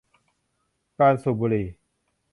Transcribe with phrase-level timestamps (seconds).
[0.99, 1.67] การสูบบุหรี่